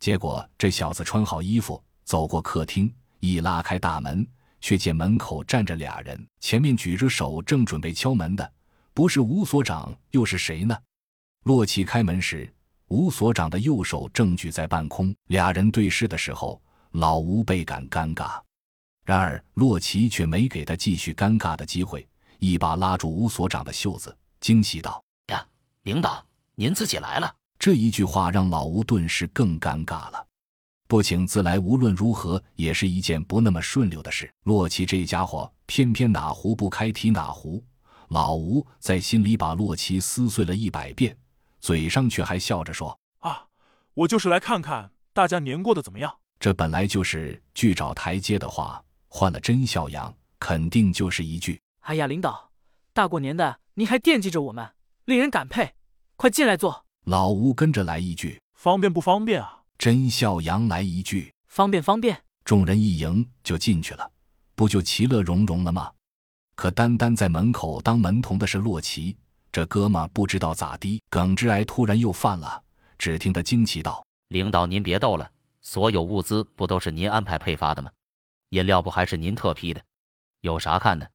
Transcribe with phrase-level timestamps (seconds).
[0.00, 4.26] 结果这小子穿好衣服，走过客厅，一拉开大门，
[4.58, 8.52] 却见门口站着俩人，前面举着手，正准备敲门的，
[8.94, 10.74] 不是吴所长又是谁呢？
[11.44, 12.50] 洛奇开门时，
[12.88, 16.60] 吴所长的右手正举在半空，俩人对视的时候，
[16.92, 18.40] 老吴倍感尴尬。
[19.04, 22.08] 然而洛奇却没给他继续尴尬的机会，
[22.38, 25.46] 一把拉住吴所长的袖子，惊喜道：“呀，
[25.82, 26.24] 领导，
[26.54, 27.30] 您自己来了。”
[27.60, 30.26] 这一句话让老吴顿时更尴尬了。
[30.88, 34.32] 不请自来，无论如何也是一件不那么顺溜的事。
[34.44, 37.62] 洛奇这家伙偏偏哪壶不开提哪壶，
[38.08, 41.14] 老吴在心里把洛奇撕碎了一百遍，
[41.60, 43.44] 嘴上却还笑着说：“啊，
[43.92, 52.52] 我就是来看看大家年过得怎么样。”这本来就是去找台阶的话，换了真孝阳，肯定就是一句：“哎呀，领导，
[52.94, 54.66] 大过年的您还惦记着我们，
[55.04, 55.74] 令人感佩。
[56.16, 64.08] 快进来坐。”老吴跟着来一句：“方便不方便啊？”甄孝阳来一句：“方便方便。”众人一迎就进去了，
[64.54, 65.90] 不就其乐融融了吗？
[66.54, 69.16] 可单单在门口当门童的是洛奇，
[69.50, 72.62] 这哥们不知道咋的，耿直癌突然又犯了。
[72.96, 75.28] 只听他惊奇道：“领导您别逗了，
[75.62, 77.90] 所有物资不都是您安排配发的吗？
[78.50, 79.82] 饮料不还是您特批的？
[80.42, 81.10] 有啥看的？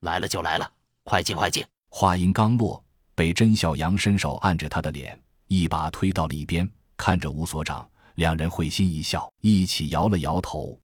[0.00, 2.82] 来了就来了，快进快进。”话音刚落，
[3.14, 5.20] 被甄小阳伸手按着他的脸。
[5.46, 10.78] 一把推到里边，看着吴所长，两人会心一笑，一起摇了摇头。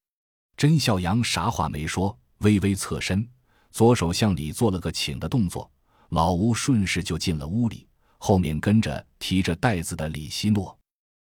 [0.56, 3.26] 甄孝阳啥话没说，微微侧身，
[3.70, 5.70] 左手向里做了个请的动作。
[6.10, 7.86] 老吴顺势就进了屋里，
[8.18, 10.76] 后面跟着提着袋子的李希诺。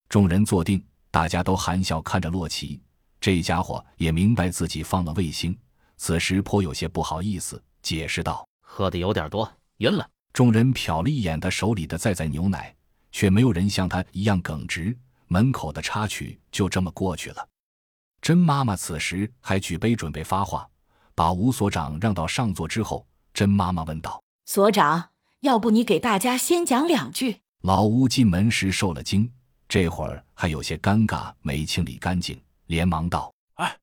[0.09, 2.81] 众人坐定，大家都含笑看着洛奇。
[3.21, 5.57] 这家伙也明白自己放了卫星，
[5.97, 9.47] 此时颇有些不好意思，解释道：“喝的有点多，
[9.79, 12.75] 晕了。”众人瞟了一眼他手里的在在牛奶。
[13.13, 14.97] 却没有人像他一样耿直，
[15.29, 17.49] 门口的插曲就这么过去了。
[18.21, 20.69] 甄妈妈此时还举杯准备发话，
[21.15, 25.11] 把吴所长让到上座之后，甄妈妈问道：“所长，
[25.41, 29.31] 要不你给大家先讲两句？”老吴进门时受了惊，
[29.69, 33.79] 这会儿还有些尴尬，没清理干净，连忙道：“哎，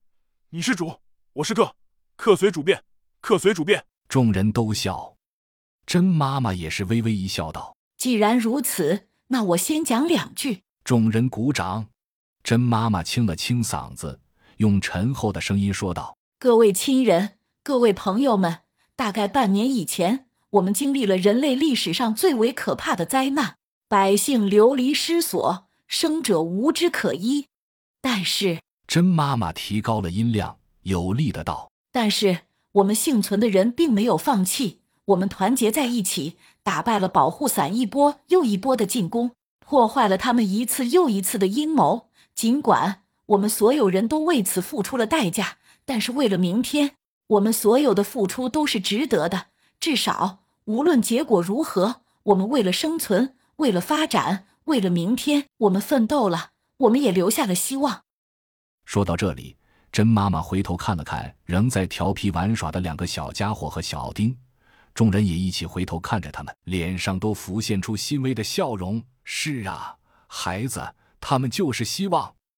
[0.50, 0.94] 你是主，
[1.34, 1.76] 我是客，
[2.16, 2.84] 客随主便，
[3.22, 5.16] 客随主便。”众人都笑，
[5.86, 10.64] 甄妈妈也是微微一笑，道：“既然如此。”那我先讲两句。
[10.84, 11.88] 众人鼓掌。
[12.44, 14.22] 甄妈妈清了清嗓子，
[14.58, 18.60] 用沉厚的声音说道：“各位亲人，各位朋友们，
[18.96, 23.58] 大概半年以前，我们经历了人类历史上最为可怕的灾难，
[23.90, 27.48] 百姓流离失所，生者无之可依。
[28.00, 36.38] 但是，甄妈妈提高了音量，有力的道：“但是，我们幸存的人并没有放弃，我们团结在一起。”
[36.68, 39.32] 打败了保护伞一波又一波的进攻，
[39.66, 42.10] 破坏了他们一次又一次的阴谋。
[42.36, 46.96] 尽管我们所有人都为此付出了代价，但是为了明天，
[47.28, 49.46] 我们所有的付出都是值得的。
[49.80, 56.50] 至少，无论结果如何，我们为了生存，为了发展，为了明天，我们奋斗了。
[56.80, 58.02] 我们也留下了希望。
[58.84, 59.56] 说到这里，
[59.90, 64.38] 甄妈妈回头看了看仍在调皮玩耍的两个小家伙和小丁。
[64.98, 69.04] 众人也一起回头看着他们，脸上都浮现出欣慰的笑容。
[69.24, 72.34] 是啊，孩子，他们就是希望。